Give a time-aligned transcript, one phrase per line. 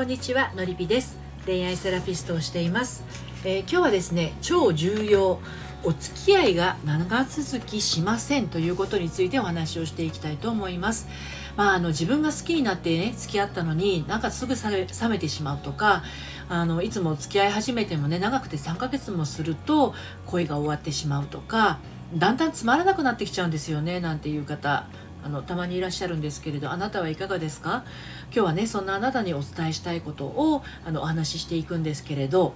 [0.00, 1.18] こんにちはのりぴです。
[1.44, 3.04] 恋愛セラピストをしています、
[3.44, 5.38] えー、今日はですね超重要。
[5.84, 11.06] お付き合いが長続きしませんということについてお話をしていきたいと思います。
[11.54, 16.02] まあ、あの自分が好きになってね付き合ったのになんかすぐ冷めてしまうとか
[16.48, 19.92] あのいつも付き合い始めてもね長くて3ヶ月もすると
[20.24, 21.78] 恋が終わってしまうとか
[22.16, 24.86] だんだんつまらなくなってきちゃうんですよねなんていう方。
[25.24, 27.84] あのたまにいらっしゃるんですけれどあなたはいかがですか？
[28.32, 32.54] 今日はねそんなあなたにお伝えしたいことをあのお話ししていくんですけれど、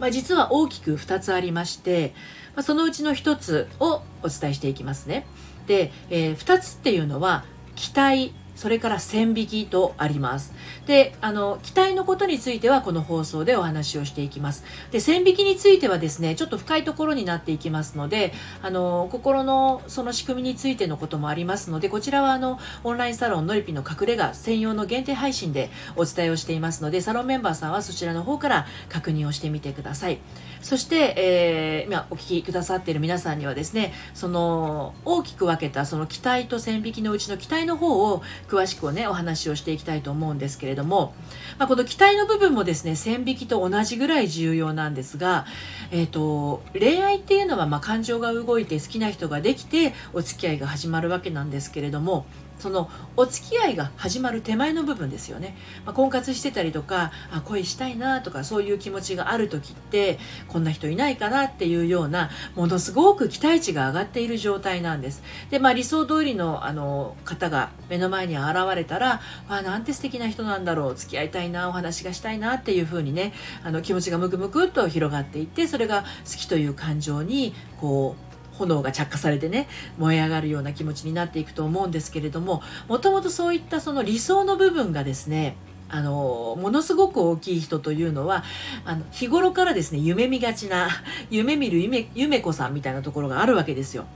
[0.00, 2.14] まあ、実は大きく2つありまして、
[2.56, 5.26] まあ、そのうちの1つをお伝えしていきますね。
[5.66, 7.44] で、えー、2つっていうのは
[7.76, 10.52] 期待それから線引きとあります。
[10.86, 14.64] で、あの、期待のことについてはこの放送でお話をしていきます。
[14.90, 30.18] で、線引きについてはですね、ちょっと深いところになっていきますので、あの、心のその仕組みについてのこともありますので、こちらはあの、オンラインサロンのりぴの隠れ家専用の限定配信でお伝えをしていますので、サロンメンバーさんはそちらの方から確認をしてみてください。
[30.62, 41.14] そして、えー、今お聞きくださっている皆さんにはですね、その大きく分けたその期待と線引きのうちの期待の方を詳しくね、お話をしていきたいと思うんですけれども、
[41.58, 45.46] まあ、この期待の部分もですね、線引きと同じぐらい重要なんですが、
[45.90, 52.26] えっ、ー、と、恋愛っていうのはま感情が動いて好きな人ができてお付き合いが始まるわけなんですけれども、
[52.62, 65.22] そのお付き合いが始まる手前の部分ですよね、まあ、婚活してたりとかあ恋したいなとかそういう気持ちがある時ってこんな人いないかなっていうようなものすごく期待値が上がっている状態なんです。
[65.50, 73.32] で、まあ、理想通りのあの方が目の前に現れたらあなんて素敵な人なんだろう付き合いたいなお話がしたいなっていう風にね
[73.64, 85.56] あの気持ちがムクムクっと広がっていってそれが好きという感情にこう炎が着火されてね燃え上がるような気持ちになっていくと思うんですけれどももともとそういったその理想の部分がですね
[85.88, 88.44] あのものすごく大きい人というのは
[88.86, 90.88] あの日頃からですね夢見がちな
[91.30, 94.06] 夢見る夢夢子さんみたいなところがあるわけですよ。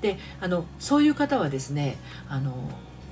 [0.00, 1.96] であのそういう方はですね
[2.28, 2.54] あの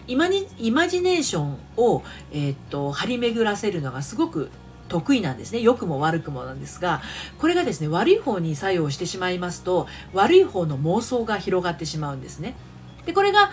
[0.07, 4.51] イマイマジネーションを、えー、っと張り巡らせるのがすごく
[4.89, 5.61] 得意なんですね。
[5.61, 7.03] 良くも悪くもなんですが
[7.39, 12.55] これがですね悪い方に作用してしまいますと悪い方の妄想が広がってしまうんですね。
[13.07, 13.51] でこれが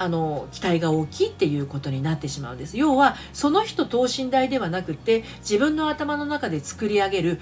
[0.00, 2.78] あの期待が大きいっていうことになってしまうんです。
[2.78, 7.40] 要はその人等身大ではなくて自分の頭の中で作り上げる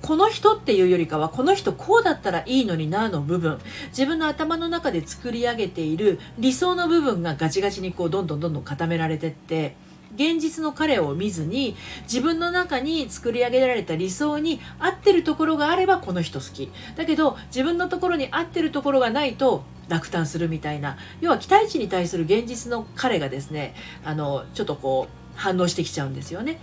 [0.00, 9.76] この人っていうよりかはこの人こうだったらいいのになの部分自分の頭の中で作り上げている理想の部分がガチガチにこうどんどんどんどん固められてって
[10.14, 23.74] 現実の彼を見ずに自分の中に作り上げられた理想に合ってるところがあればこの人好きだけど自分のところに合ってるところがないと落胆するみたいな要は期待値に対する現実の彼がですね
[24.04, 26.60] あのちょっとこう反応してきちゃうんですよね。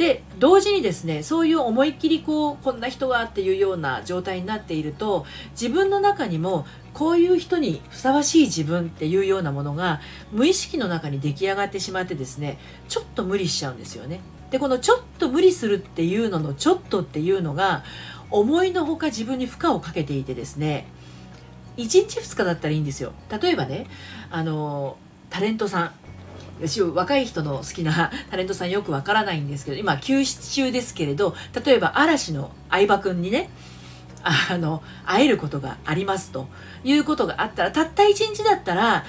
[0.00, 10.00] で同時にですねそういう思いっきりこうこんな人がっていうような状態になっていると自分の中にもこういう人にふさわしい自分っていうようなものが
[10.32, 12.56] 無意識の中に出来上がってしまってですね
[12.88, 14.20] ちょっと無理しちゃうんですよね。
[14.50, 17.84] でこのちょっと無理するっていうののちょっとっていうのが
[18.30, 20.86] 思いのほか自分に負荷をかけていてですね
[21.76, 23.86] 1日2日だったらいいんですよ例えばね
[24.30, 24.96] あの
[25.28, 25.92] タレントさん
[26.60, 31.34] 私若い人の好きな タレントさんよくわからないんですけど今休止中ですけれど
[31.64, 33.50] 例えば嵐の相葉君にね
[34.22, 36.46] あの会えることがありますと
[36.84, 39.04] いうことがあったらたった1日だったら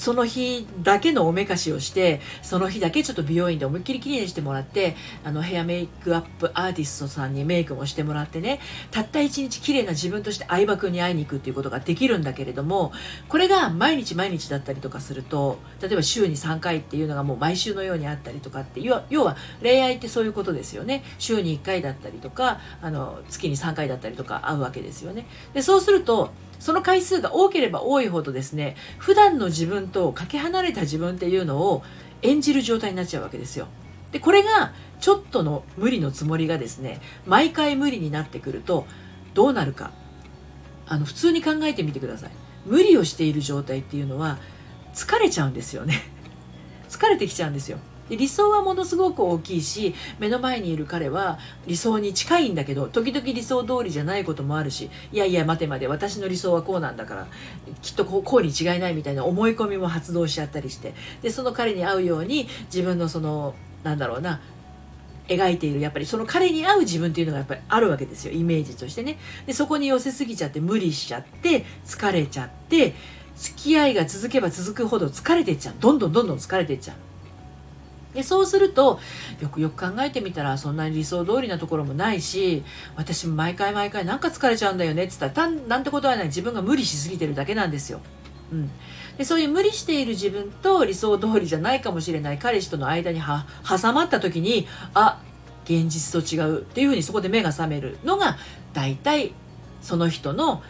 [0.00, 8.60] その日だけのおめかしをしてその日だけちょっと美容院で思いっきりきれいにしてもらってあのヘアメイクアップアーティストさんにメイクもしてもらってね
[8.90, 12.92] たった一日綺麗な自分として相葉君に会いに行くっていうことができるんだけれども
[13.28, 21.04] これが毎日毎日だったりとかすると例えば週に3回っていうのがもう毎週のようにあったりとかって要は恋愛ってそういうことですよね。
[21.18, 25.26] 週に1回だったりとかあの月に3回だったりとか会うわけですよね。
[25.52, 31.82] でそうするとその回数が多ければ多いほどですね普段の自分とかけ離れた自分っていうのを
[32.22, 33.68] 演じる状態になっちゃうわけですよ。
[34.12, 38.86] でこれがちょっとの無理のつもりがですね毎回無理になってくると
[39.34, 39.92] どうなるか。
[40.86, 42.30] あの普通に考えてみてください。
[42.66, 44.38] 無理をしている状態っていうのは
[44.94, 46.02] 疲れちゃうんですよね。
[46.88, 47.78] 疲れてきちゃうんですよ。
[48.16, 57.26] 理想はものすごく大きいし目の前にいる彼は理想に近いんだけど時々理想通りじゃないこともあるしいやいや待て待て私の理想はこうなんだから
[57.82, 64.40] きっとこうこうに違いないみたいな思い込みも発動しちゃったりしてでその彼に合うように自分のそのなんだろうな
[65.30, 69.16] 描いているやっぱりその彼に合う自分っていうのがやっぱりあるわけですよイメージとしてね。
[69.46, 72.94] でそこに寄せすぎちゃって無理しちゃって疲れちゃって
[73.36, 75.74] 付き合いが続けば続くほど疲れてっちゃう。
[75.78, 76.96] どんどんどんどん疲れてっちゃう。
[78.14, 78.98] でそうすると
[79.40, 82.64] よくよく考えてみたらそんなに理想通りなところもないし
[82.96, 86.26] 私も毎回毎回なんか疲れちゃうんだよねって言ったらたなんてことはない。
[86.26, 88.00] 自分が無理しすぎてるだけなんですよ。
[88.52, 88.70] うん、
[89.16, 92.38] でそういう無理している自分と理想通りじゃないかもしれない。
[92.38, 95.20] 彼氏との間には挟まった時にあ
[95.64, 96.62] 現実と違う。
[96.62, 98.38] っていうふうにそこで目が覚めるのが
[98.72, 99.32] 大体
[99.80, 100.62] その人の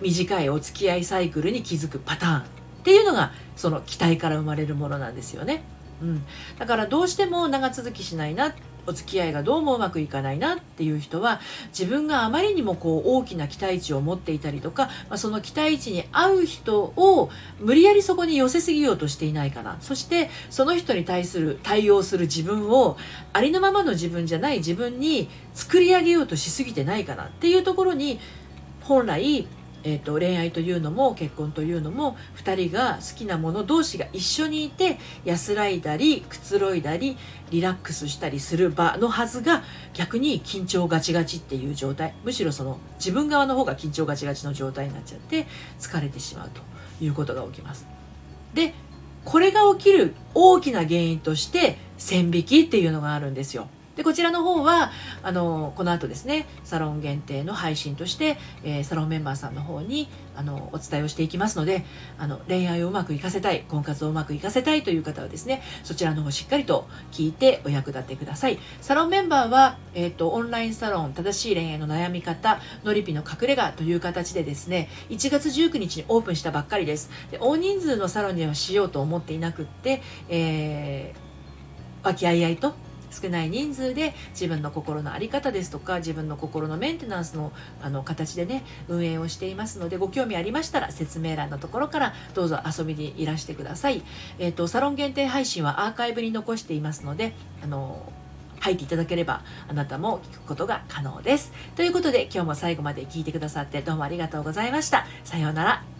[0.00, 2.40] 短いお付き合いサイクルに気づくパターン。
[2.40, 2.44] っ
[2.84, 5.62] ていうのがその期待から生まれるものなんですよね。
[6.02, 6.22] うん、
[6.58, 8.54] だからどうしても長続きしないな
[8.84, 19.76] お付き合いがどうもうまくいかないなっていう人は自分があまりにもこう大きな期待値を持っていたりとか、まあ、その期待値に合う人を無理やりそこに寄せすぎようとしていないかな。
[19.80, 22.96] そしてその人に対する対応する自分を
[23.32, 28.18] ありのままの自分じゃない自分に作り上げようとしすぎてないかなっていうところに
[28.80, 29.46] 本来
[29.84, 37.16] えーと、恋愛というのも結婚というのも2人が好きなもの同士が一緒にいて安らいだりくつろいだり
[37.50, 39.62] リラックスしたりする場のはずが
[39.92, 45.46] 逆に緊張ガチガチっていう状態むしろその自分側の方が緊張ガチガチの状態になっちゃって
[45.78, 46.62] 疲れてしまうと
[47.04, 47.86] いうことが起きます。
[48.54, 48.74] で
[49.24, 53.68] これが起きる大きな原因として線引きっていうのがあるんですよ。
[53.96, 54.90] でこちらの方は
[55.22, 61.84] あのこの後ですねサロン限定の配信として、えー、サロンメンバーさんの方にあのお伝えをしていきますので
[62.18, 68.58] あの恋愛をうまくいかせたい婚活をうまくいかせたいという方はですねそちらの方しっかりと聞いてお役立てください。
[68.80, 77.10] サロンメンバーは、えーと、オンラインサロン正しい恋愛の悩み方のりぴの隠れ家という形でですね1月19日にオープンしたばっかりです。
[77.30, 82.74] で大人数のサロンにはしようと思っていなくって、えー、和気あいあいと
[83.12, 94.02] 少ない人数で自分の心の在り方ですとか自分の心のメンテナンスのあの形でね運営をしていますのでご興味ありましたら説明欄のところからどうぞ遊びにいらしてください、
[94.38, 98.12] えーと、サロン限定配信はアーカイブに残していますのであの
[98.60, 101.52] 入っていただければあなたも聞くことが可能です。
[101.74, 105.04] ということで今日も最後まで聞いてくださってどうもありがとうございました。
[105.24, 105.91] さようなら。